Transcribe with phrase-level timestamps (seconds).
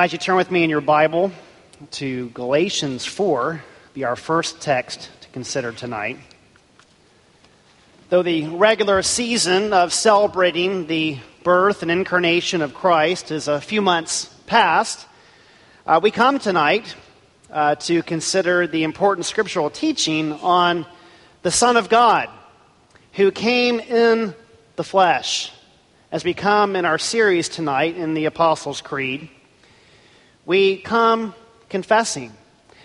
[0.00, 1.30] Invite you to turn with me in your Bible
[1.90, 6.16] to Galatians 4, be our first text to consider tonight.
[8.08, 13.82] Though the regular season of celebrating the birth and incarnation of Christ is a few
[13.82, 15.06] months past,
[15.86, 16.94] uh, we come tonight
[17.50, 20.86] uh, to consider the important scriptural teaching on
[21.42, 22.30] the Son of God
[23.12, 24.34] who came in
[24.76, 25.52] the flesh,
[26.10, 29.28] as we come in our series tonight in the Apostles' Creed
[30.46, 31.34] we come
[31.68, 32.32] confessing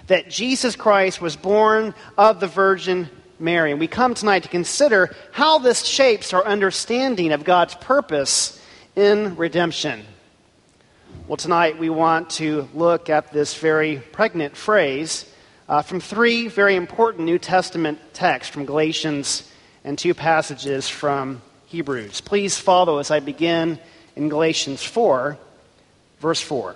[0.08, 3.72] that Jesus Christ was born of the Virgin Mary.
[3.72, 8.62] And we come tonight to consider how this shapes our understanding of God's purpose
[8.96, 10.06] in redemption.
[11.28, 15.30] Well, tonight we want to look at this very pregnant phrase
[15.68, 19.50] uh, from three very important New Testament texts from Galatians
[19.84, 22.22] and two passages from Hebrews.
[22.22, 23.80] Please follow as I begin
[24.16, 25.38] in Galatians 4,
[26.20, 26.76] verse 4.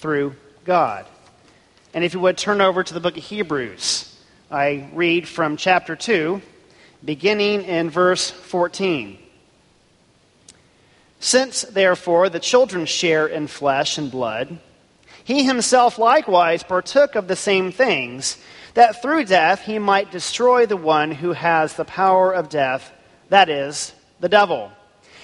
[0.00, 0.34] through
[0.64, 1.06] God.
[1.92, 4.06] And if you would turn over to the book of Hebrews,
[4.50, 6.40] I read from chapter 2,
[7.04, 9.18] beginning in verse 14.
[11.20, 14.58] Since, therefore, the children share in flesh and blood,
[15.22, 18.38] he himself likewise partook of the same things,
[18.74, 22.90] that through death he might destroy the one who has the power of death,
[23.28, 24.72] that is, the devil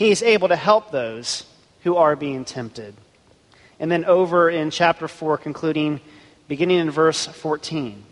[0.00, 1.44] he is able to help those
[1.82, 2.94] who are being tempted.
[3.78, 6.00] And then over in chapter 4, concluding,
[6.48, 8.02] beginning in verse 14.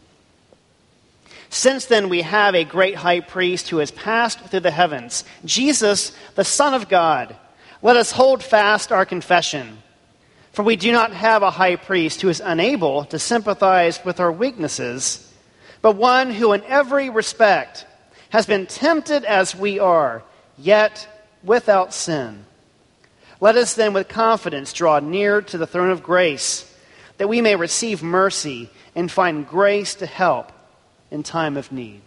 [1.49, 6.13] Since then, we have a great high priest who has passed through the heavens, Jesus,
[6.35, 7.35] the Son of God.
[7.81, 9.79] Let us hold fast our confession.
[10.53, 14.31] For we do not have a high priest who is unable to sympathize with our
[14.31, 15.33] weaknesses,
[15.81, 17.87] but one who, in every respect,
[18.29, 20.23] has been tempted as we are,
[20.59, 21.09] yet
[21.43, 22.45] without sin.
[23.41, 26.65] Let us then with confidence draw near to the throne of grace,
[27.19, 30.51] that we may receive mercy and find grace to help
[31.11, 32.01] in time of need.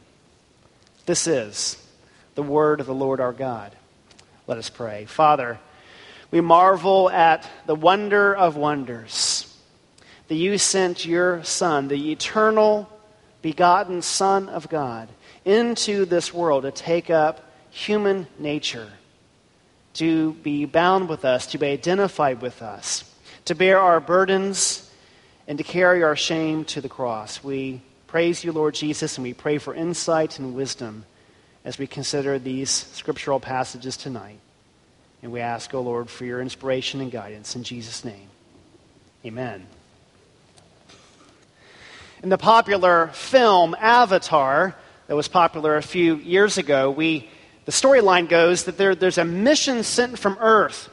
[1.06, 1.78] This is
[2.36, 3.76] the word of the Lord our God.
[4.48, 5.06] Let us pray.
[5.06, 5.60] Father,
[6.32, 9.48] we marvel at the wonder of wonders
[10.28, 12.90] that you sent your Son, the eternal,
[13.42, 15.10] begotten Son of God,
[15.44, 18.90] into this world to take up human nature
[19.94, 23.04] to be bound with us, to be identified with us,
[23.46, 24.90] to bear our burdens,
[25.48, 27.44] and to carry our shame to the cross.
[27.44, 31.06] We praise you, Lord Jesus, and we pray for insight and wisdom
[31.64, 34.40] as we consider these scriptural passages tonight.
[35.22, 38.28] And we ask, O oh Lord, for your inspiration and guidance in Jesus' name.
[39.26, 39.68] Amen.
[42.24, 44.76] In the popular film Avatar,
[45.08, 47.30] that was popular a few years ago, we
[47.66, 50.90] the storyline goes that there, there's a mission sent from Earth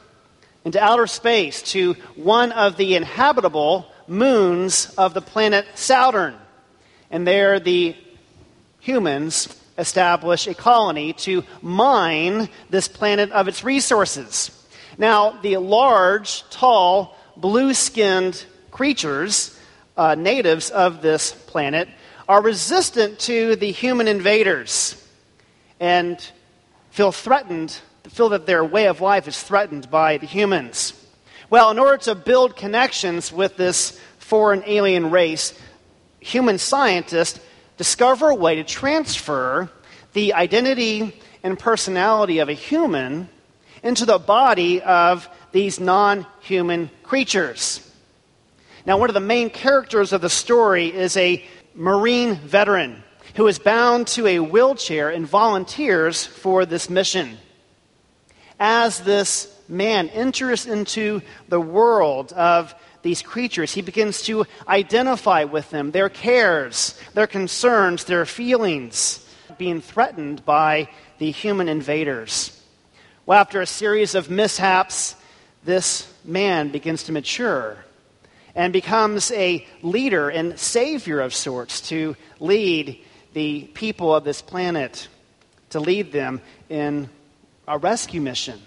[0.65, 6.35] into outer space to one of the inhabitable moons of the planet Saturn.
[7.09, 7.95] And there, the
[8.79, 14.51] humans establish a colony to mine this planet of its resources.
[14.97, 19.57] Now, the large, tall, blue skinned creatures
[19.97, 21.87] uh, natives of this planet
[22.27, 24.95] are resistant to the human invaders
[25.79, 26.19] and
[26.91, 27.77] feel threatened,
[28.09, 30.93] feel that their way of life is threatened by the humans.
[31.49, 35.53] Well, in order to build connections with this foreign alien race,
[36.19, 37.39] human scientists
[37.77, 39.69] discover a way to transfer
[40.13, 43.29] the identity and personality of a human
[43.83, 47.85] into the body of these non human creatures.
[48.85, 51.43] Now, one of the main characters of the story is a
[51.75, 53.03] Marine veteran
[53.39, 57.37] who is bound to a wheelchair and volunteers for this mission.
[58.59, 65.69] As this man enters into the world of these creatures, he begins to identify with
[65.69, 69.25] them, their cares, their concerns, their feelings,
[69.57, 72.61] being threatened by the human invaders.
[73.25, 75.15] Well, after a series of mishaps,
[75.63, 77.85] this man begins to mature
[78.53, 82.99] and becomes a leader and savior of sorts to lead
[83.39, 85.07] the people of this planet,
[85.69, 87.09] to lead them in
[87.69, 88.59] a rescue mission,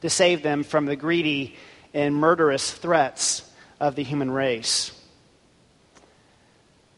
[0.00, 1.54] to save them from the greedy
[1.92, 3.42] and murderous threats
[3.80, 4.98] of the human race.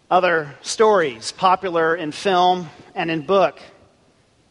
[0.08, 3.58] Other stories popular in film and in book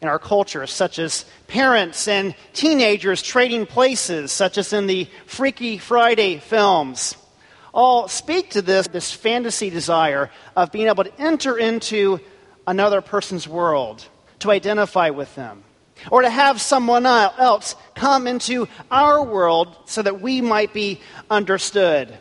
[0.02, 5.78] in our culture, such as parents and teenagers trading places, such as in the Freaky
[5.78, 7.16] Friday films,
[7.72, 12.20] all speak to this, this fantasy desire of being able to enter into
[12.66, 14.06] another person's world,
[14.40, 15.64] to identify with them,
[16.10, 21.00] or to have someone else come into our world so that we might be
[21.30, 22.16] understood.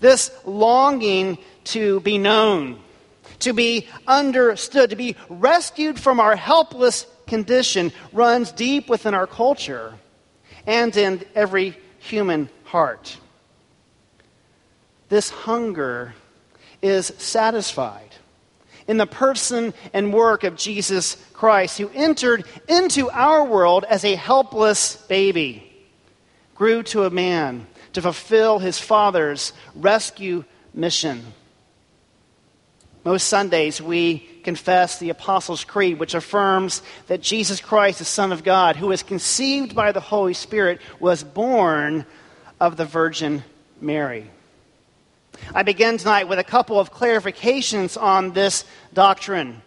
[0.00, 2.80] This longing to be known,
[3.40, 9.94] to be understood, to be rescued from our helpless condition runs deep within our culture
[10.66, 13.16] and in every human heart.
[15.08, 16.14] This hunger
[16.82, 18.09] is satisfied
[18.86, 24.14] in the person and work of Jesus Christ, who entered into our world as a
[24.14, 25.66] helpless baby,
[26.54, 30.44] grew to a man to fulfill his Father's rescue
[30.74, 31.24] mission.
[33.04, 38.44] Most Sundays, we confess the Apostles' Creed, which affirms that Jesus Christ, the Son of
[38.44, 42.04] God, who was conceived by the Holy Spirit, was born
[42.60, 43.42] of the Virgin
[43.80, 44.30] Mary.
[45.54, 49.62] I begin tonight with a couple of clarifications on this doctrine.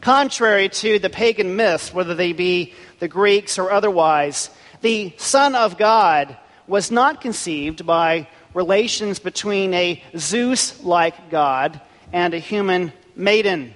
[0.00, 4.50] Contrary to the pagan myths, whether they be the Greeks or otherwise,
[4.80, 6.36] the Son of God
[6.66, 11.80] was not conceived by relations between a Zeus like God
[12.12, 13.74] and a human maiden.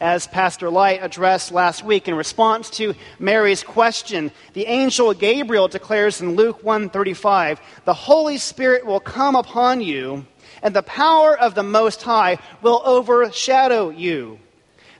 [0.00, 6.22] As Pastor Light addressed last week in response to Mary's question, the angel Gabriel declares
[6.22, 10.24] in Luke 1:35, "The Holy Spirit will come upon you,
[10.62, 14.38] and the power of the Most High will overshadow you.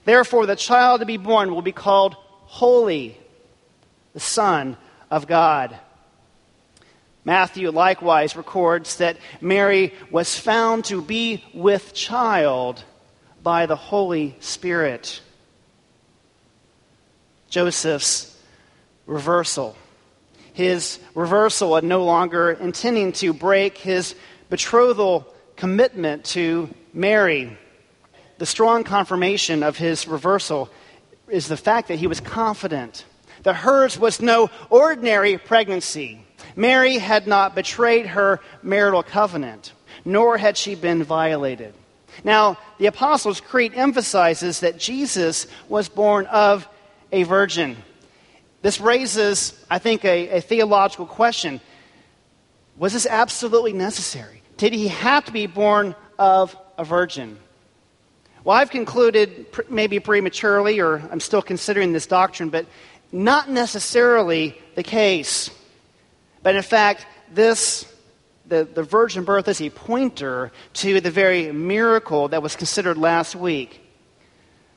[0.05, 2.15] Therefore the child to be born will be called
[2.45, 3.17] holy,
[4.13, 4.77] the Son
[5.09, 5.79] of God."
[7.25, 12.83] Matthew likewise records that Mary was found to be with child
[13.43, 15.21] by the Holy Spirit.
[17.49, 18.37] Joseph's
[19.05, 19.75] reversal.
[20.53, 24.15] His reversal of no longer intending to break his
[24.49, 27.57] betrothal commitment to Mary.
[28.37, 30.69] The strong confirmation of his reversal
[31.27, 33.05] is the fact that he was confident
[33.43, 39.73] that hers was no ordinary pregnancy Mary had not betrayed her marital covenant,
[40.05, 41.73] nor had she been violated.
[42.23, 46.67] Now, the Apostles' Creed emphasizes that Jesus was born of
[47.11, 47.77] a virgin.
[48.61, 51.61] This raises, I think, a, a theological question.
[52.77, 54.41] Was this absolutely necessary?
[54.57, 57.37] Did he have to be born of a virgin?
[58.43, 62.65] Well, I've concluded, maybe prematurely, or I'm still considering this doctrine, but
[63.11, 65.49] not necessarily the case.
[66.41, 67.85] But in fact, this,
[68.51, 73.33] the, the virgin birth is a pointer to the very miracle that was considered last
[73.33, 73.81] week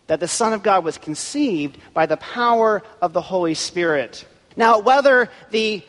[0.06, 4.26] that the Son of God was conceived by the power of the Holy Spirit.
[4.56, 5.82] Now, whether the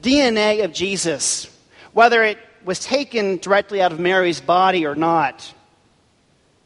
[0.00, 1.50] DNA of Jesus,
[1.92, 5.52] whether it was taken directly out of Mary's body or not,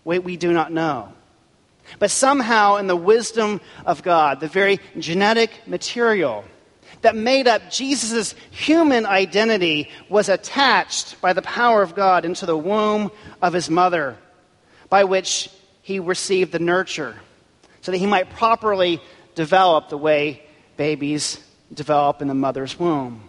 [0.05, 1.13] we, we do not know.
[1.99, 6.45] But somehow, in the wisdom of God, the very genetic material
[7.03, 12.57] that made up Jesus' human identity was attached by the power of God into the
[12.57, 14.17] womb of his mother,
[14.89, 15.51] by which
[15.83, 17.17] he received the nurture,
[17.81, 19.01] so that he might properly
[19.35, 20.43] develop the way
[20.77, 21.41] babies
[21.73, 23.23] develop in the mother's womb.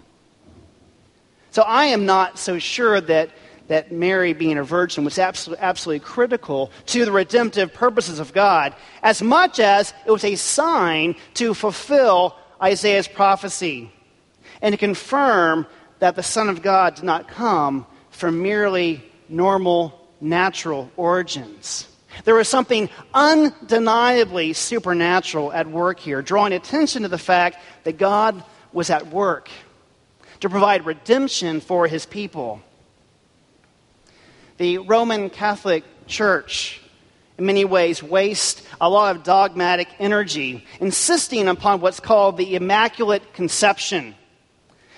[1.51, 3.29] So I am not so sure that
[3.69, 8.75] that Mary, being a virgin, was absolutely, absolutely critical to the redemptive purposes of God,
[9.03, 13.91] as much as it was a sign to fulfill Isaiah's prophecy
[14.61, 15.65] and to confirm
[15.99, 21.87] that the Son of God did not come from merely normal, natural origins.
[22.25, 28.43] There was something undeniably supernatural at work here, drawing attention to the fact that God
[28.73, 29.49] was at work
[30.41, 32.61] to provide redemption for his people.
[34.57, 36.81] The Roman Catholic Church,
[37.39, 43.34] in many ways, waste a lot of dogmatic energy, insisting upon what's called the Immaculate
[43.34, 44.13] Conception,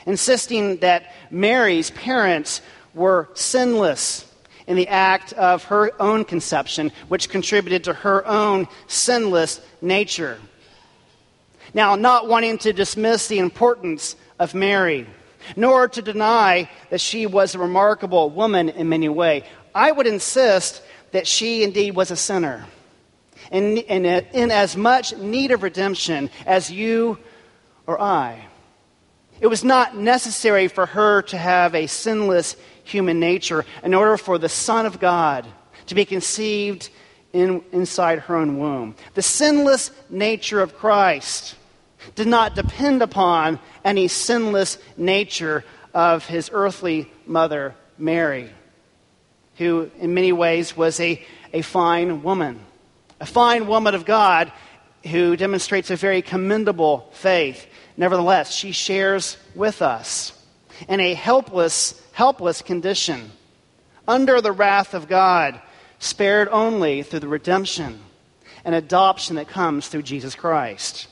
[0.07, 2.61] insisting that Mary's parents
[2.95, 4.25] were sinless
[4.65, 10.39] in the act of her own conception, which contributed to her own sinless nature.
[11.75, 15.05] Now, not wanting to dismiss the importance of Mary,
[15.55, 19.43] nor to deny that she was a remarkable woman in many ways,
[19.75, 22.65] I would insist that she indeed was a sinner.
[23.51, 27.17] In, in, uh, in as much need of redemption as you
[27.87, 28.45] or I.
[29.41, 34.37] It was not necessary for her to have a sinless human nature in order for
[34.37, 35.47] the Son of God
[35.87, 36.89] to be conceived
[37.33, 38.95] in, inside her own womb.
[39.15, 41.55] The sinless nature of Christ
[42.15, 45.63] did not depend upon any sinless nature
[45.93, 48.49] of his earthly mother, Mary,
[49.61, 52.59] who in many ways was a, a fine woman,
[53.19, 54.51] a fine woman of God
[55.05, 57.67] who demonstrates a very commendable faith.
[57.95, 60.33] Nevertheless, she shares with us
[60.89, 63.31] in a helpless, helpless condition,
[64.07, 65.61] under the wrath of God,
[65.99, 67.99] spared only through the redemption
[68.65, 71.07] and adoption that comes through Jesus Christ.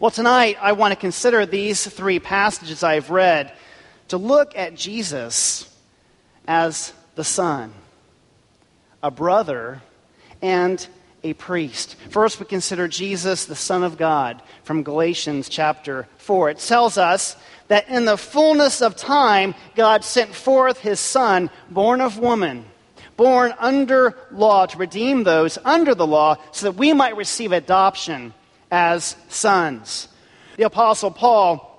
[0.00, 3.52] Well, tonight I want to consider these three passages I've read
[4.08, 5.70] to look at Jesus
[6.48, 7.72] as the Son,
[9.02, 9.82] a brother,
[10.40, 10.86] and
[11.24, 11.96] a priest.
[12.10, 16.50] First, we consider Jesus, the Son of God, from Galatians chapter 4.
[16.50, 17.36] It tells us
[17.68, 22.66] that in the fullness of time, God sent forth his Son, born of woman,
[23.16, 28.34] born under law, to redeem those under the law, so that we might receive adoption
[28.70, 30.08] as sons.
[30.58, 31.72] The Apostle Paul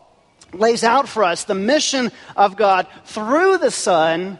[0.51, 4.39] lays out for us the mission of God through the Son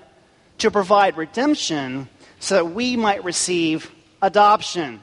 [0.59, 2.09] to provide redemption
[2.39, 4.99] so that we might receive adoption.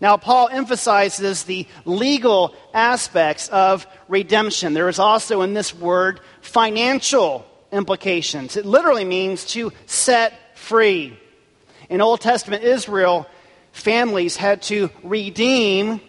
[0.00, 4.74] Now, Paul emphasizes the legal aspects of redemption.
[4.74, 8.56] There is also in this word financial implications.
[8.56, 11.18] It literally means to set free.
[11.88, 13.26] In Old Testament Israel,
[13.72, 16.00] families had to redeem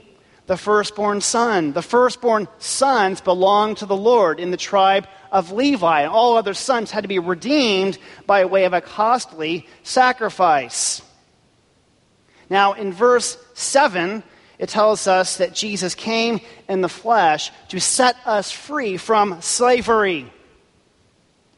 [0.48, 1.74] the firstborn son.
[1.74, 6.54] The firstborn sons belonged to the Lord in the tribe of Levi, and all other
[6.54, 11.01] sons had to be redeemed by way of a costly sacrifice.
[12.50, 14.24] Now, in verse 7,
[14.60, 16.39] it tells us that Jesus came
[16.70, 20.32] in the flesh to set us free from slavery.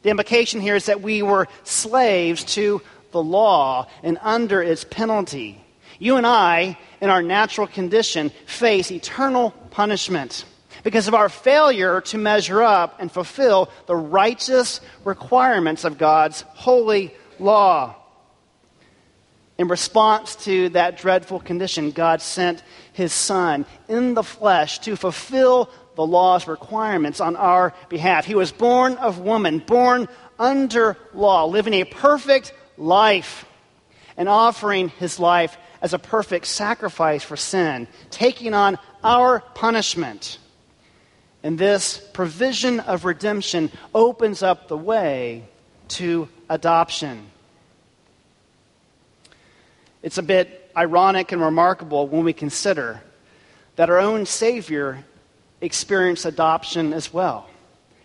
[0.02, 2.82] The implication here is that we were slaves to
[3.12, 5.64] the law and under its penalty.
[6.00, 10.44] You and I, in our natural condition, face eternal punishment
[10.88, 17.12] because of our failure to measure up and fulfill the righteous requirements of God's holy
[17.38, 17.94] law.
[19.58, 22.62] In response to that dreadful condition, God sent
[22.94, 28.24] his Son in the flesh to fulfill the law's requirements on our behalf.
[28.24, 33.44] He was born of woman, born under law, living a perfect life,
[34.16, 40.38] and offering his life as a perfect sacrifice for sin, taking on our punishment.
[41.42, 45.44] And this provision of redemption opens up the way
[45.88, 47.30] to adoption.
[50.02, 53.00] It's a bit ironic and remarkable when we consider
[53.76, 55.04] that our own Savior
[55.60, 57.48] experienced adoption as well,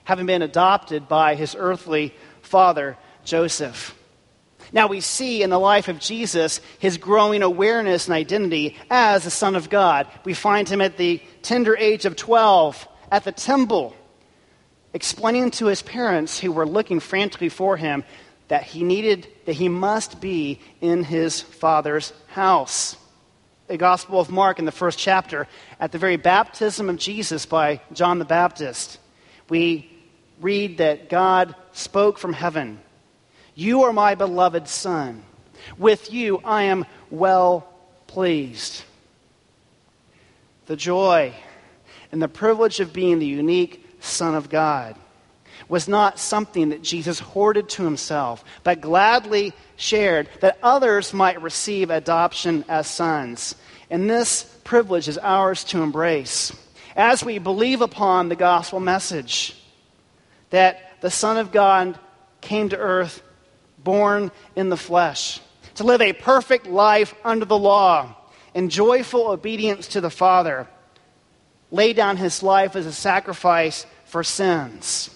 [0.04, 3.96] having been adopted by his earthly father, Joseph.
[4.72, 9.32] Now we see in the life of Jesus his growing awareness and identity as the
[9.32, 10.08] Son of God.
[10.24, 13.96] We find him at the tender age of 12 at the temple,
[14.91, 18.03] explaining to his parents who were looking frantically for him
[18.48, 22.98] that he needed, that he must be in his father's house.
[23.67, 25.48] The Gospel of Mark in the first chapter,
[25.79, 28.98] at the very baptism of Jesus by John the Baptist,
[29.48, 29.91] we
[30.41, 32.79] read that God spoke from heaven
[33.53, 35.24] You are my beloved Son.
[35.77, 37.70] With you I am well
[38.08, 38.84] pleased.
[40.65, 41.36] The joy
[42.13, 44.96] and the privilege of being the unique Son of God
[45.67, 51.89] was not something that Jesus hoarded to himself, but gladly shared that others might receive
[51.89, 53.55] adoption as sons.
[53.89, 56.55] And this privilege is ours to embrace
[56.96, 59.60] as we believe upon the gospel message
[60.51, 61.98] that the Son of God
[62.41, 63.24] came to earth
[63.79, 65.41] born in the flesh
[65.75, 68.15] to live a perfect life under the law
[68.53, 70.67] in joyful obedience to the Father,
[71.74, 75.10] lay down his life as a sacrifice for sins,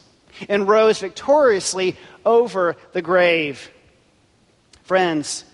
[0.50, 1.96] and rose victoriously
[2.26, 3.70] over the grave.
[4.84, 5.46] Friends,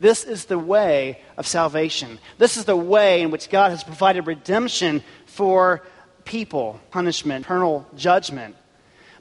[0.00, 2.18] this is the way of salvation.
[2.36, 5.82] This is the way in which God has provided redemption for
[6.24, 8.54] people, punishment, eternal judgment,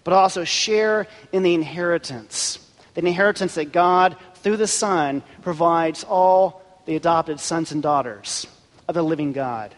[0.04, 2.60] but also share in the inheritance.
[2.96, 8.46] The inheritance that God, through the Son, provides all the adopted sons and daughters
[8.90, 9.74] of the living God.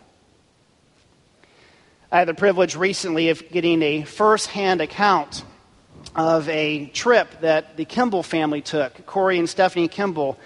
[2.14, 5.46] I had the privilege recently of getting a first hand account
[6.14, 9.06] of a trip that the Kimball family took.
[9.06, 10.38] Corey and Stephanie Kimball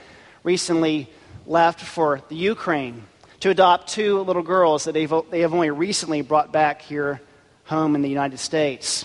[0.44, 1.10] recently
[1.48, 3.06] left for the Ukraine
[3.40, 7.20] to adopt two little girls that they've, they have only recently brought back here
[7.64, 9.04] home in the United States.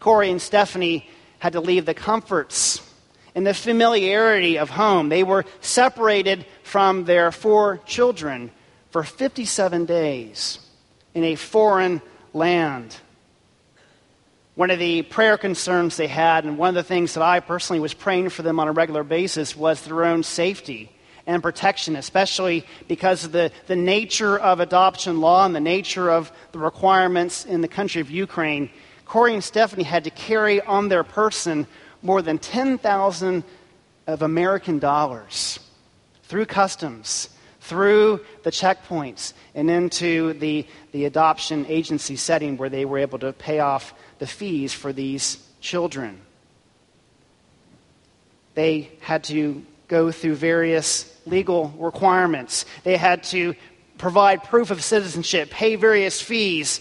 [0.00, 2.82] Corey and Stephanie had to leave the comforts
[3.36, 5.08] and the familiarity of home.
[5.08, 8.50] They were separated from their four children
[8.90, 10.58] for 57 days
[11.14, 12.00] in a foreign
[12.32, 12.96] land.
[14.54, 17.80] One of the prayer concerns they had, and one of the things that I personally
[17.80, 20.90] was praying for them on a regular basis, was their own safety
[21.26, 26.32] and protection, especially because of the, the nature of adoption law and the nature of
[26.52, 28.68] the requirements in the country of Ukraine.
[29.06, 31.66] Corey and Stephanie had to carry on their person
[32.02, 33.44] more than 10,000
[34.06, 35.60] of American dollars
[36.24, 37.28] through customs,
[37.62, 43.32] through the checkpoints, and into the, the adoption agency setting where they were able to
[43.32, 46.20] pay off the fees for these children.
[48.54, 52.64] They had to go through various legal requirements.
[52.82, 53.54] They had to
[53.96, 56.80] provide proof of citizenship, pay various fees,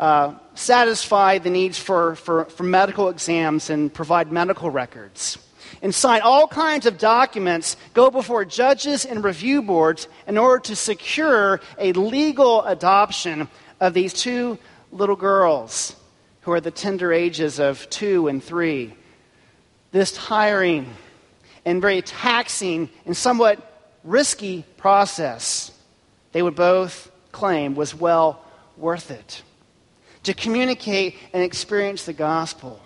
[0.00, 5.36] uh, satisfy the needs for, for, for medical exams, and provide medical records.
[5.82, 10.76] And sign all kinds of documents, go before judges and review boards in order to
[10.76, 13.48] secure a legal adoption
[13.80, 14.58] of these two
[14.92, 15.96] little girls
[16.42, 18.94] who are the tender ages of two and three.
[19.92, 20.92] This tiring
[21.64, 25.72] and very taxing and somewhat risky process,
[26.32, 28.44] they would both claim was well
[28.76, 29.42] worth it.
[30.24, 32.80] To communicate and experience the gospel,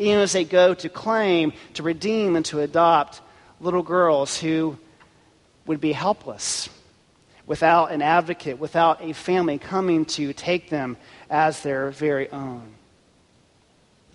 [0.00, 3.20] even as they go to claim, to redeem, and to adopt
[3.60, 4.78] little girls who
[5.66, 6.68] would be helpless
[7.46, 10.96] without an advocate, without a family coming to take them
[11.28, 12.62] as their very own.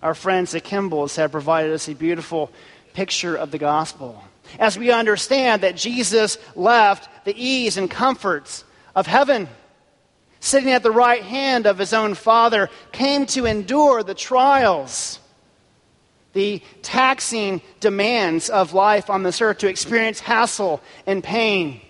[0.02, 2.50] Our friends the Kimballs have provided us a beautiful
[2.92, 4.22] picture of the gospel.
[4.58, 9.48] As we understand that Jesus left the ease and comforts of heaven,
[10.40, 15.18] sitting at the right hand of his own Father, came to endure the trials,
[16.36, 21.80] the taxing demands of life on this earth, to experience hassle and pain.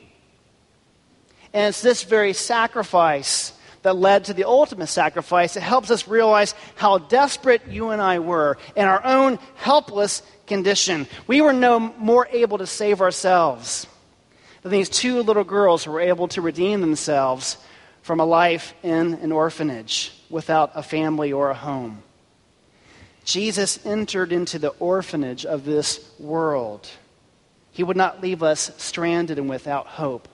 [1.52, 5.56] And it's this very sacrifice that led to the ultimate sacrifice.
[5.56, 11.08] It helps us realize how desperate you and I were in our own helpless condition.
[11.26, 13.88] We were no more able to save ourselves
[14.62, 17.56] than these two little girls who were able to redeem themselves
[18.02, 22.04] from a life in an orphanage without a family or a home.
[23.26, 26.88] Jesus entered into the orphanage of this world.
[27.72, 30.28] He would not leave us stranded and without hope,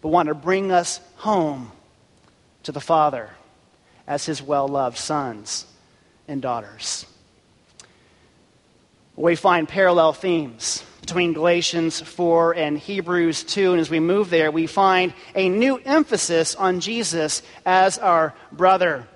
[0.00, 1.70] but wanted to bring us home
[2.62, 3.30] to the Father
[4.06, 5.66] as his well loved sons
[6.26, 7.04] and daughters.
[9.14, 13.72] We find parallel themes between Galatians 4 and Hebrews 2.
[13.72, 19.06] And as we move there, we find a new emphasis on Jesus as our brother.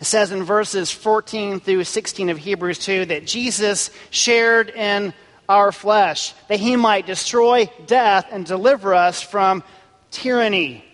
[0.00, 5.14] It says in verses 14 through 16 of Hebrews 2 that Jesus shared in
[5.48, 9.62] our flesh, that he might destroy death and deliver us from
[10.10, 10.84] tyranny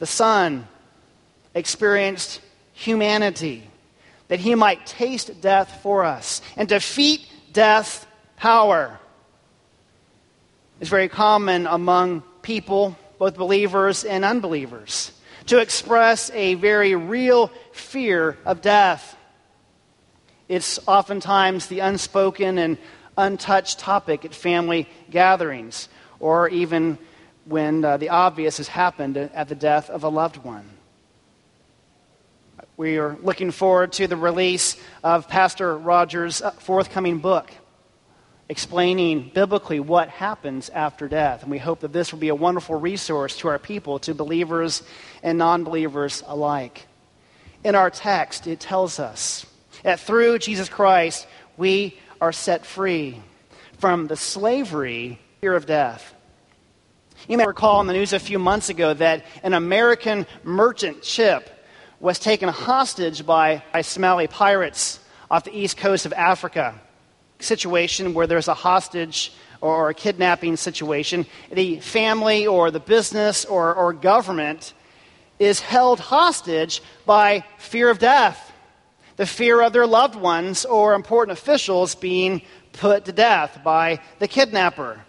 [0.00, 0.66] the Son
[1.54, 2.40] experienced
[2.72, 3.62] humanity,
[4.28, 8.98] that he might taste death for us and defeat death's power.
[10.80, 15.12] It's very common among people, both believers and unbelievers,
[15.46, 19.16] to express a very real fear of death.
[20.48, 22.78] It's oftentimes the unspoken and
[23.16, 26.98] untouched topic at family gatherings or even
[27.44, 30.68] when uh, the obvious has happened at the death of a loved one.
[32.76, 37.50] We are looking forward to the release of Pastor Rogers' forthcoming book
[38.50, 41.42] explaining biblically what happens after death.
[41.42, 44.82] And we hope that this will be a wonderful resource to our people, to believers
[45.22, 46.86] and non believers alike.
[47.62, 49.46] In our text, it tells us
[49.84, 53.22] that through Jesus Christ, we are set free
[53.78, 56.12] from the slavery, fear of death.
[57.28, 61.48] You may recall in the news a few months ago that an American merchant ship
[62.00, 64.98] was taken hostage by, by Somali pirates
[65.30, 66.80] off the east coast of Africa
[67.42, 73.74] situation where there's a hostage or a kidnapping situation, the family or the business or,
[73.74, 74.72] or government
[75.38, 78.52] is held hostage by fear of death,
[79.16, 84.28] the fear of their loved ones or important officials being put to death by the
[84.28, 85.00] kidnapper.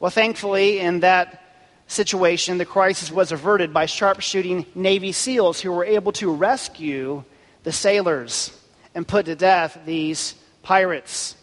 [0.00, 1.42] Well, thankfully, in that
[1.88, 7.24] situation, the crisis was averted by sharpshooting Navy SEALs who were able to rescue
[7.64, 8.52] the sailors
[8.94, 10.34] and put to death these
[10.68, 11.34] pirates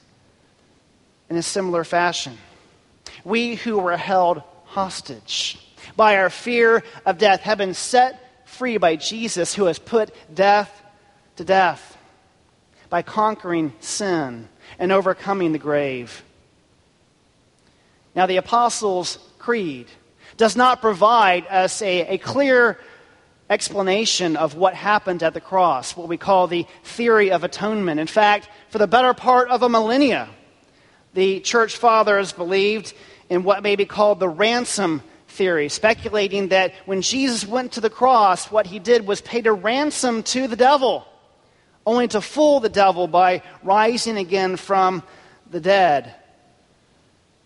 [1.31, 2.38] in a similar fashion.
[3.23, 5.57] We who were held hostage
[5.95, 10.69] by our fear of death have been set free by Jesus, who has put death
[11.38, 11.97] to death
[12.91, 16.23] by conquering sin and overcoming the grave.
[18.13, 19.88] Now, the Apostles' Creed
[20.38, 22.77] does not provide us a, a clear
[23.49, 27.99] explanation of what happened at the cross, what we call the theory of atonement.
[27.99, 30.29] In fact, for the better part of a millennia,
[31.13, 32.93] the church fathers believed
[33.29, 37.89] in what may be called the ransom theory, speculating that when Jesus went to the
[37.89, 41.05] cross, what he did was paid a ransom to the devil,
[41.86, 45.03] only to fool the devil by rising again from
[45.51, 46.15] the dead.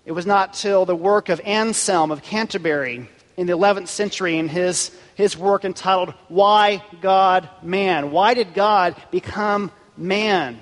[0.06, 4.50] It was not till the work of Anselm of Canterbury in the 11th century in
[4.50, 8.12] his, his work entitled Why God Man?
[8.12, 10.60] Why did God become man?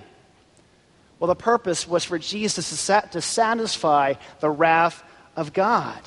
[1.17, 5.03] Well, the purpose was for Jesus to to satisfy the wrath
[5.35, 5.99] of God,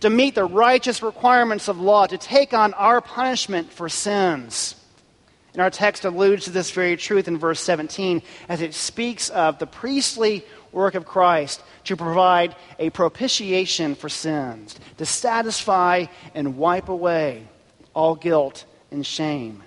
[0.00, 4.74] to meet the righteous requirements of law, to take on our punishment for sins.
[5.52, 9.60] And our text alludes to this very truth in verse 17 as it speaks of
[9.60, 16.88] the priestly work of Christ to provide a propitiation for sins, to satisfy and wipe
[16.88, 17.46] away
[17.94, 19.62] all guilt and shame.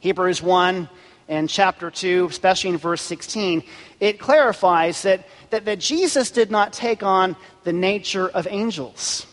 [0.00, 0.88] Hebrews 1
[1.28, 3.62] and chapter 2, especially in verse 16,
[4.00, 9.26] it clarifies that, that, that Jesus did not take on the nature of angels.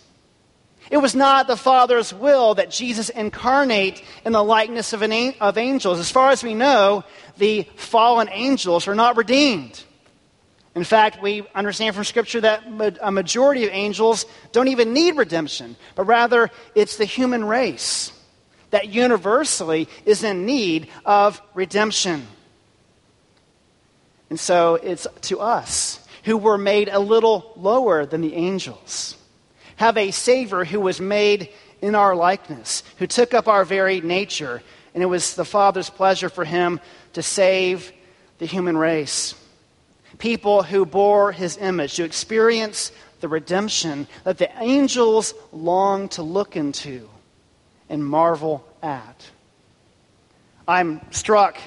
[0.89, 5.58] It was not the Father's will that Jesus incarnate in the likeness of, an, of
[5.58, 6.00] angels.
[6.00, 7.04] As far as we know,
[7.38, 9.84] the fallen angels are not redeemed.
[10.78, 12.63] In fact, we understand from Scripture that
[13.02, 18.12] a majority of angels don't even need redemption, but rather it's the human race
[18.70, 22.28] that universally is in need of redemption.
[24.30, 29.18] And so it's to us who were made a little lower than the angels,
[29.78, 31.50] have a Savior who was made
[31.82, 34.62] in our likeness, who took up our very nature,
[34.94, 36.80] and it was the Father's pleasure for him
[37.13, 37.92] to save
[38.38, 39.34] the human race
[40.17, 46.56] people who bore his image, to experience the redemption that the angels long to look
[46.56, 47.10] into
[47.89, 49.30] and marvel at.
[50.67, 51.58] I'm struck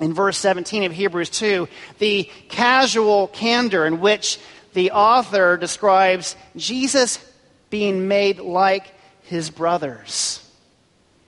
[0.00, 4.38] in verse 17 of Hebrews 2 the casual candor in which
[4.72, 7.18] the author describes Jesus
[7.70, 10.42] being made like his brothers.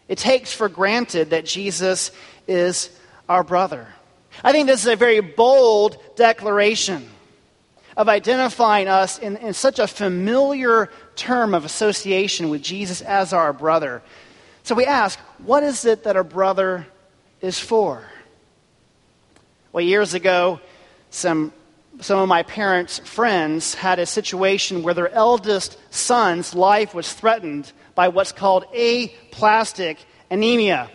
[0.08, 2.10] It takes for granted that Jesus
[2.46, 2.90] is
[3.28, 3.88] our brother.
[4.44, 7.08] I think this is a very bold declaration
[7.96, 13.52] of identifying us in, in such a familiar term of association with Jesus as our
[13.52, 14.02] brother.
[14.62, 16.86] So we ask, what is it that a brother
[17.40, 18.04] is for?
[19.72, 20.60] Well, years ago,
[21.10, 21.52] some,
[22.00, 27.72] some of my parents' friends had a situation where their eldest son's life was threatened
[27.96, 29.98] by what's called aplastic
[30.30, 30.90] anemia.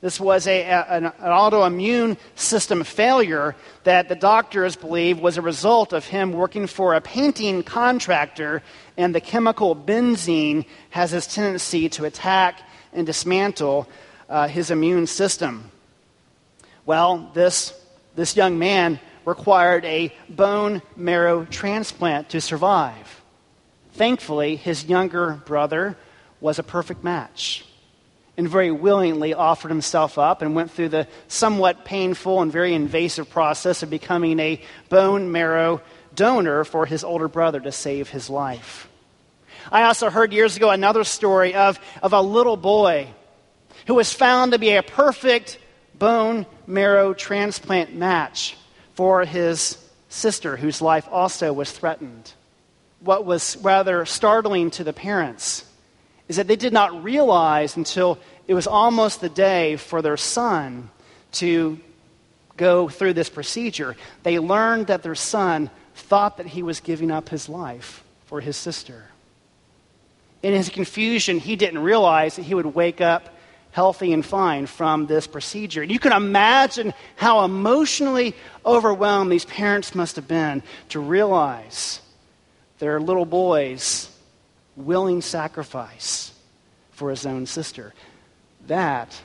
[0.00, 5.92] This was a, an, an autoimmune system failure that the doctors believe was a result
[5.92, 8.62] of him working for a painting contractor,
[8.96, 12.62] and the chemical benzene has this tendency to attack
[12.94, 13.86] and dismantle
[14.30, 15.70] uh, his immune system.
[16.86, 17.78] Well, this,
[18.16, 23.20] this young man required a bone marrow transplant to survive.
[23.92, 25.94] Thankfully, his younger brother
[26.40, 27.66] was a perfect match
[28.40, 33.28] and very willingly offered himself up and went through the somewhat painful and very invasive
[33.28, 35.82] process of becoming a bone marrow
[36.14, 38.88] donor for his older brother to save his life.
[39.70, 43.08] I also heard years ago another story of, of a little boy
[43.86, 45.58] who was found to be a perfect
[45.98, 48.56] bone marrow transplant match
[48.94, 49.76] for his
[50.08, 52.32] sister, whose life also was threatened.
[53.00, 55.66] What was rather startling to the parents
[56.30, 58.16] is that they did not realize until
[58.46, 60.88] it was almost the day for their son
[61.32, 61.76] to
[62.56, 63.96] go through this procedure.
[64.22, 68.56] They learned that their son thought that he was giving up his life for his
[68.56, 69.06] sister.
[70.40, 73.34] In his confusion, he didn't realize that he would wake up
[73.72, 75.82] healthy and fine from this procedure.
[75.82, 82.00] And you can imagine how emotionally overwhelmed these parents must have been to realize
[82.78, 84.09] their little boy's
[84.86, 86.32] willing sacrifice
[86.90, 87.94] for his own sister.
[88.66, 89.20] That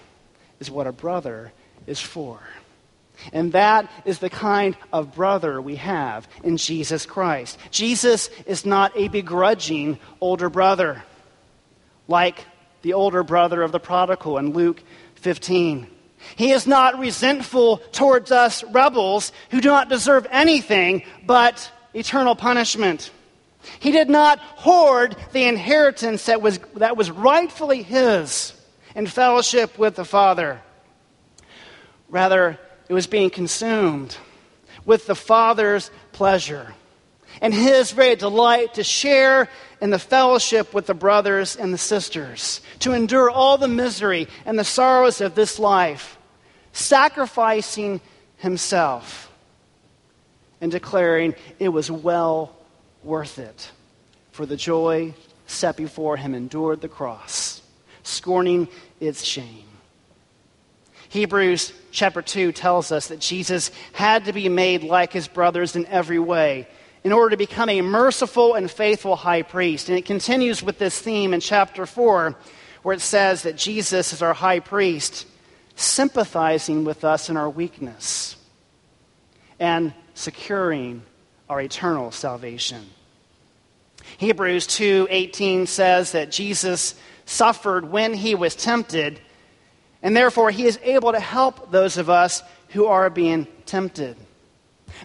[0.59, 1.51] is what a brother
[1.87, 2.39] is for.
[3.33, 7.57] And that is the kind of brother we have in Jesus Christ.
[7.71, 11.03] Jesus is not a begrudging older brother
[12.07, 12.45] like
[12.81, 14.81] the older brother of the prodigal in Luke
[15.15, 15.87] 15.
[16.35, 23.11] He is not resentful towards us rebels who do not deserve anything but eternal punishment.
[23.79, 28.53] He did not hoard the inheritance that was, that was rightfully his
[28.95, 30.61] in fellowship with the Father.
[32.09, 34.17] Rather, it was being consumed
[34.85, 36.73] with the Father's pleasure
[37.41, 39.49] and his very delight to share
[39.81, 44.57] in the fellowship with the brothers and the sisters, to endure all the misery and
[44.57, 46.17] the sorrows of this life,
[46.71, 47.99] sacrificing
[48.37, 49.31] himself
[50.61, 52.55] and declaring it was well
[53.05, 53.71] worth it
[54.31, 55.13] for the joy
[55.47, 57.61] set before him endured the cross,
[58.03, 58.67] scorning
[58.99, 59.63] its shame.
[61.09, 65.85] Hebrews chapter 2 tells us that Jesus had to be made like his brothers in
[65.85, 66.67] every way
[67.05, 69.87] in order to become a merciful and faithful high priest.
[69.87, 72.35] And it continues with this theme in chapter 4,
[72.81, 75.27] where it says that Jesus is our high priest,
[75.75, 78.35] sympathizing with us in our weakness
[79.59, 81.03] and securing
[81.49, 82.89] our eternal salvation.
[84.17, 89.19] Hebrews 2:18 says that Jesus suffered when he was tempted,
[90.01, 94.15] and therefore he is able to help those of us who are being tempted.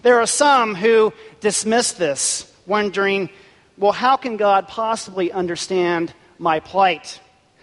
[0.03, 3.29] There are some who dismiss this, wondering,
[3.77, 7.19] well, how can God possibly understand my plight,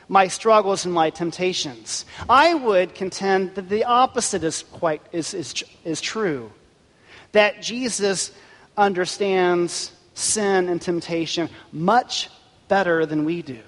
[0.08, 2.04] my struggles, and my temptations?
[2.28, 6.50] I would contend that the opposite is, quite, is, is, is true.
[7.32, 8.32] That Jesus
[8.78, 12.30] understands sin and temptation much
[12.68, 13.60] better than we do.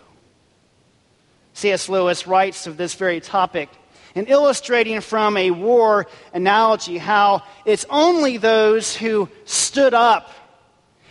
[1.53, 1.89] C.S.
[1.89, 3.69] Lewis writes of this very topic
[4.15, 10.31] and illustrating from a war analogy how it's only those who stood up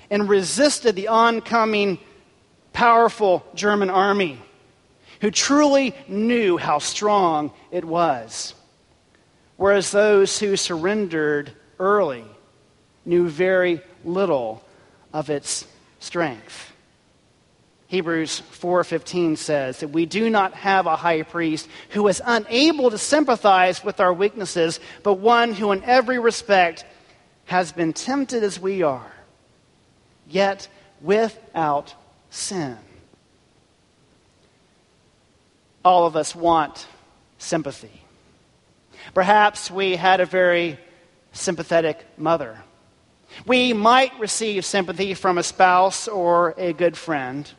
[0.09, 1.99] and resisted the oncoming
[2.73, 4.41] powerful German army
[5.21, 8.53] who truly knew how strong it was,
[9.57, 12.25] whereas those who surrendered early
[13.05, 13.81] knew very
[14.13, 14.63] little
[15.13, 15.65] of its
[15.99, 16.73] strength.
[17.87, 22.99] Hebrews 4:15 says that we do not have a high priest who is unable to
[22.99, 26.85] sympathize with our weaknesses, but one who in every respect
[27.45, 29.11] has been tempted as we are,
[30.27, 30.67] yet
[31.01, 31.95] without
[32.29, 32.77] sin.
[35.83, 36.85] All of us want
[37.39, 38.03] sympathy.
[39.15, 40.77] Perhaps we had a very
[41.31, 42.61] sympathetic mother.
[43.45, 47.49] We might receive sympathy from a spouse or a good friend.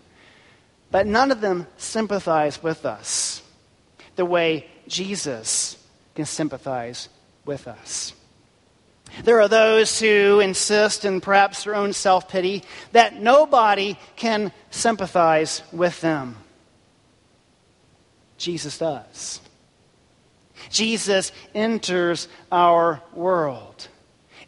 [0.90, 3.42] But none of them sympathize with us
[4.16, 5.76] the way Jesus
[6.14, 7.08] can sympathize
[7.44, 8.12] with us.
[9.24, 15.62] There are those who insist, in perhaps their own self pity, that nobody can sympathize
[15.72, 16.36] with them.
[18.38, 19.40] Jesus does.
[20.70, 23.88] Jesus enters our world.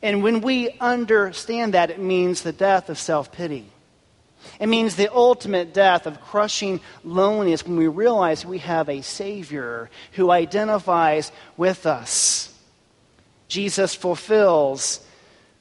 [0.02, 3.66] And when we understand that, it means the death of self pity.
[4.58, 9.88] It means the ultimate death of crushing loneliness when we realize we have a Savior
[10.12, 12.52] who identifies with us.
[13.48, 15.00] Jesus fulfills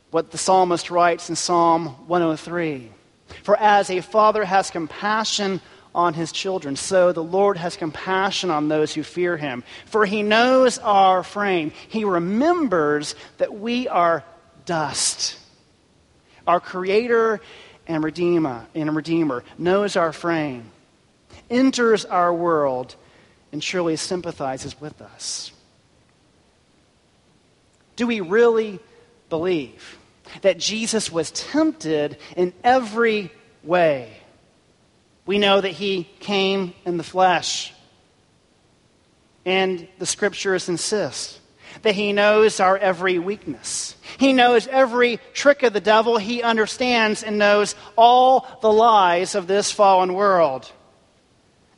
[0.09, 2.89] what the psalmist writes in Psalm 103
[3.43, 5.61] For as a father has compassion
[5.93, 9.63] on his children, so the Lord has compassion on those who fear him.
[9.85, 14.23] For he knows our frame, he remembers that we are
[14.65, 15.37] dust.
[16.47, 17.41] Our Creator
[17.87, 20.71] and Redeemer, and Redeemer knows our frame,
[21.49, 22.95] enters our world,
[23.51, 25.51] and surely sympathizes with us.
[27.95, 28.79] Do we really
[29.29, 29.97] believe
[30.41, 33.31] that Jesus was tempted in every
[33.63, 34.13] way?
[35.25, 37.73] We know that he came in the flesh.
[39.45, 41.40] And the scriptures insist
[41.81, 43.95] that he knows our every weakness.
[44.17, 46.17] He knows every trick of the devil.
[46.17, 50.71] He understands and knows all the lies of this fallen world.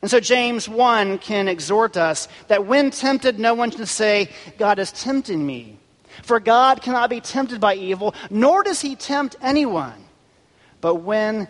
[0.01, 4.77] And so James 1 can exhort us that when tempted, no one should say, God
[4.77, 5.79] is tempting me.
[6.23, 10.05] For God cannot be tempted by evil, nor does he tempt anyone.
[10.81, 11.47] But when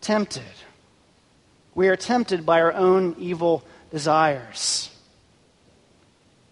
[0.00, 0.42] tempted,
[1.74, 4.90] we are tempted by our own evil desires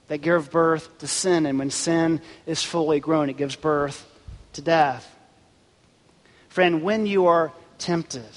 [0.08, 1.46] that give birth to sin.
[1.46, 4.06] And when sin is fully grown, it gives birth
[4.54, 5.14] to death.
[6.48, 8.28] Friend, when you are tempted,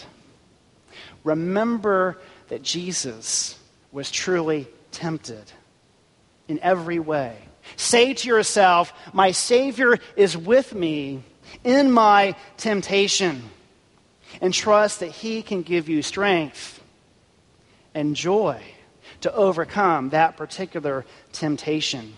[1.23, 2.17] remember
[2.49, 3.57] that Jesus
[3.91, 5.51] was truly tempted
[6.47, 7.37] in every way.
[7.77, 11.23] Say to yourself, My Savior is with me
[11.63, 13.43] in my temptation.
[14.39, 16.81] And trust that He can give you strength
[17.93, 18.61] and joy
[19.21, 22.17] to overcome that particular temptation.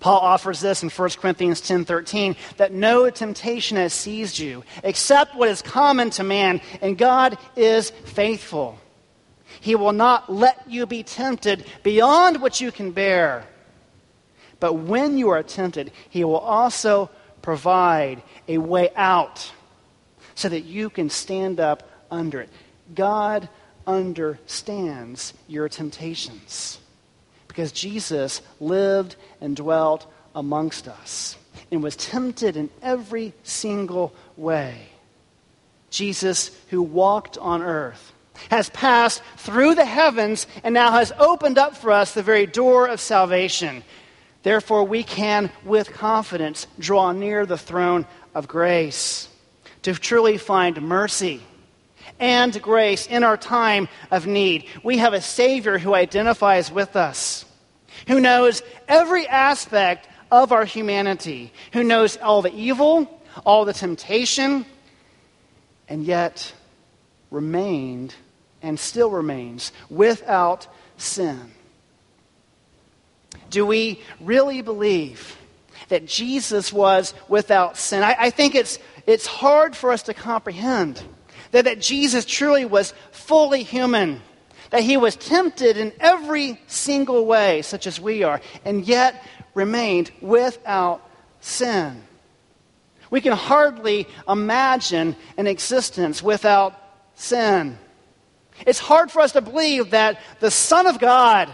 [0.00, 5.48] Paul offers this in 1 Corinthians 10:13 that no temptation has seized you except what
[5.48, 8.78] is common to man and God is faithful.
[9.60, 13.44] He will not let you be tempted beyond what you can bear.
[14.58, 17.10] But when you are tempted, he will also
[17.42, 19.52] provide a way out
[20.34, 22.48] so that you can stand up under it.
[22.94, 23.48] God
[23.90, 26.78] understands your temptations
[27.48, 31.36] because Jesus lived and dwelt amongst us
[31.72, 34.86] and was tempted in every single way.
[35.90, 38.12] Jesus, who walked on earth,
[38.50, 42.86] has passed through the heavens and now has opened up for us the very door
[42.86, 43.82] of salvation.
[44.44, 49.28] Therefore, we can, with confidence, draw near the throne of grace
[49.82, 51.42] to truly find mercy
[52.20, 54.66] and grace in our time of need.
[54.84, 57.44] We have a Savior who identifies with us,
[58.06, 64.64] who knows every aspect of our humanity, who knows all the evil, all the temptation,
[65.88, 66.52] and yet
[67.30, 68.14] remained
[68.62, 71.50] and still remains without sin.
[73.48, 75.36] Do we really believe
[75.88, 78.04] that Jesus was without sin?
[78.04, 81.02] I, I think it's, it's hard for us to comprehend
[81.52, 84.22] that, that Jesus truly was fully human,
[84.70, 90.10] that he was tempted in every single way, such as we are, and yet remained
[90.20, 91.02] without
[91.40, 92.02] sin.
[93.10, 96.74] We can hardly imagine an existence without
[97.14, 97.78] sin.
[98.66, 101.50] It's hard for us to believe that the Son of God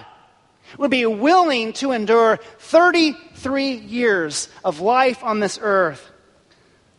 [0.79, 6.11] would be willing to endure 33 years of life on this earth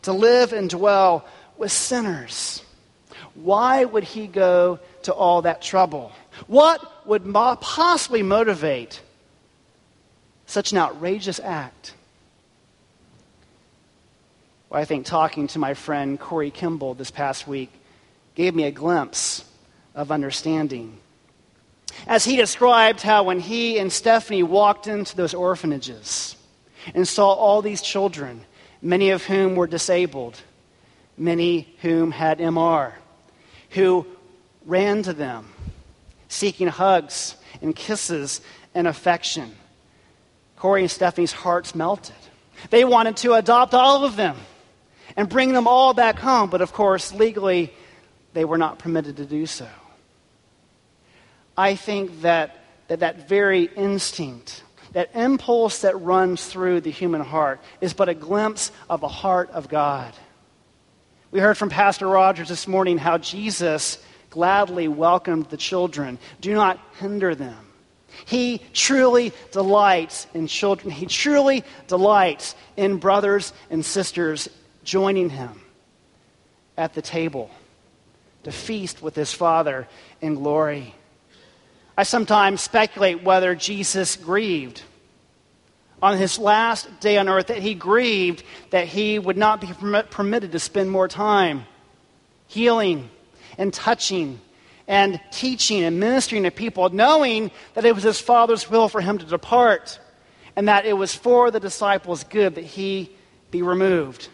[0.02, 2.62] to live and dwell with sinners.
[3.42, 6.10] Why would he go to all that trouble?
[6.48, 9.00] What would possibly motivate
[10.46, 11.94] such an outrageous act?
[14.68, 17.70] Well, I think talking to my friend Corey Kimball this past week
[18.34, 19.44] gave me a glimpse
[19.94, 20.98] of understanding.
[22.08, 26.34] As he described how when he and Stephanie walked into those orphanages
[26.92, 28.40] and saw all these children,
[28.82, 30.40] many of whom were disabled,
[31.16, 32.94] many whom had MR,
[33.70, 34.06] who
[34.64, 35.46] ran to them,
[36.28, 38.40] seeking hugs and kisses
[38.74, 39.54] and affection.
[40.56, 42.16] Corey and Stephanie's hearts melted.
[42.70, 44.36] They wanted to adopt all of them
[45.16, 47.72] and bring them all back home, but of course, legally,
[48.34, 49.68] they were not permitted to do so.
[51.56, 57.60] I think that that, that very instinct, that impulse that runs through the human heart,
[57.80, 60.12] is but a glimpse of the heart of God.
[61.30, 63.98] We heard from Pastor Rogers this morning how Jesus
[64.30, 66.18] gladly welcomed the children.
[66.40, 67.66] Do not hinder them.
[68.24, 70.90] He truly delights in children.
[70.90, 74.48] He truly delights in brothers and sisters
[74.84, 75.60] joining him
[76.78, 77.50] at the table
[78.44, 79.86] to feast with his Father
[80.22, 80.94] in glory.
[81.96, 84.82] I sometimes speculate whether Jesus grieved
[86.02, 89.68] on his last day on earth that he grieved that he would not be
[90.10, 91.66] permitted to spend more time
[92.46, 93.10] healing
[93.56, 94.40] and touching
[94.86, 99.18] and teaching and ministering to people, knowing that it was his Father's will for him
[99.18, 100.00] to depart
[100.56, 103.10] and that it was for the disciples' good that he
[103.50, 104.28] be removed.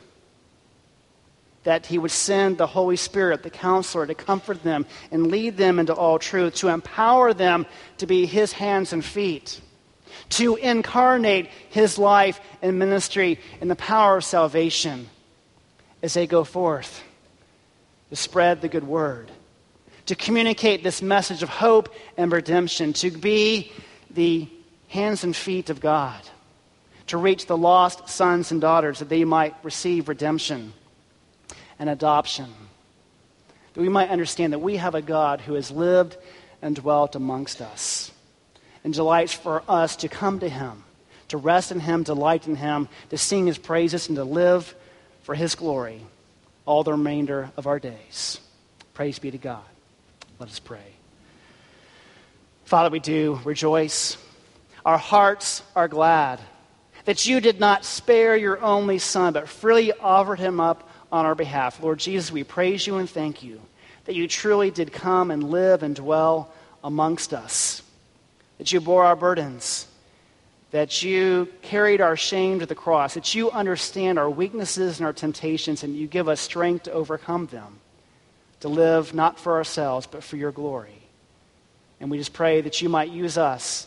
[1.65, 5.79] That he would send the Holy Spirit, the counselor, to comfort them and lead them
[5.79, 7.67] into all truth, to empower them
[7.99, 9.61] to be his hands and feet
[10.31, 15.09] to incarnate his life and ministry in the power of salvation
[16.03, 17.03] as they go forth
[18.11, 19.31] to spread the good word,
[20.07, 23.73] to communicate this message of hope and redemption, to be
[24.11, 24.49] the
[24.89, 26.21] hands and feet of God,
[27.09, 30.73] to reach the lost sons and daughters that they might receive redemption
[31.79, 32.53] and adoption.
[33.73, 36.17] That we might understand that we have a God who has lived
[36.63, 38.13] and dwelt amongst us
[38.85, 40.85] and delights for us to come to him,
[41.29, 44.75] to rest in him, delight in him, to sing his praises, and to live
[45.23, 46.01] for his glory
[46.67, 48.41] all the remainder of our days.
[48.93, 49.65] Praise be to God.
[50.39, 50.95] Let us pray.
[52.65, 54.17] Father, we do rejoice.
[54.85, 56.41] Our hearts are glad
[57.05, 61.35] that you did not spare your only Son, but freely offered him up on our
[61.35, 61.83] behalf.
[61.83, 63.61] Lord Jesus, we praise you and thank you
[64.05, 67.83] that you truly did come and live and dwell amongst us,
[68.59, 69.87] that you bore our burdens,
[70.71, 75.13] that you carried our shame to the cross, that you understand our weaknesses and our
[75.13, 77.81] temptations, and you give us strength to overcome them,
[78.61, 81.03] to live not for ourselves, but for your glory.
[82.01, 83.87] And we just pray that you might use us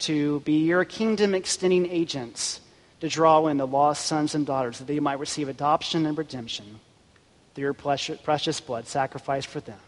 [0.00, 2.60] to be your kingdom extending agents
[3.00, 6.80] to draw in the lost sons and daughters that they might receive adoption and redemption
[7.54, 9.78] through your precious blood sacrificed for them.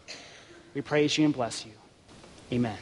[0.73, 1.71] We praise you and bless you.
[2.51, 2.77] Amen.